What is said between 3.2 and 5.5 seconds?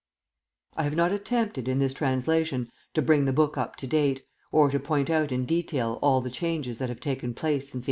the book up to date, or to point out in